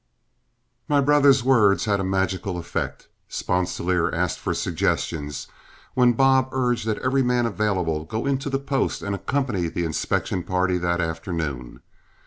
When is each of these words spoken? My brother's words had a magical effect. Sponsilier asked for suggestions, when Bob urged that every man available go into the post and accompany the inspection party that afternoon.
My 0.87 0.99
brother's 0.99 1.43
words 1.43 1.85
had 1.85 1.99
a 1.99 2.03
magical 2.03 2.57
effect. 2.57 3.07
Sponsilier 3.29 4.11
asked 4.11 4.39
for 4.39 4.55
suggestions, 4.55 5.45
when 5.93 6.13
Bob 6.13 6.49
urged 6.53 6.87
that 6.87 6.97
every 7.03 7.21
man 7.21 7.45
available 7.45 8.03
go 8.05 8.25
into 8.25 8.49
the 8.49 8.57
post 8.57 9.03
and 9.03 9.13
accompany 9.13 9.67
the 9.67 9.85
inspection 9.85 10.41
party 10.41 10.79
that 10.79 11.01
afternoon. 11.01 11.81